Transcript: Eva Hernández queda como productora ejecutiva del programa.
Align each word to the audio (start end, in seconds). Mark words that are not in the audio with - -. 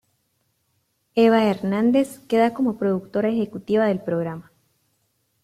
Eva 1.13 1.43
Hernández 1.43 2.09
queda 2.27 2.55
como 2.55 2.79
productora 2.79 3.29
ejecutiva 3.29 3.85
del 3.85 4.01
programa. 4.01 4.51